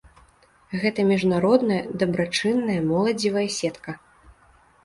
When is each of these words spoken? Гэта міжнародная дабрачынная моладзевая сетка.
Гэта 0.85 0.99
міжнародная 1.11 1.77
дабрачынная 2.05 2.81
моладзевая 2.89 3.47
сетка. 3.61 3.97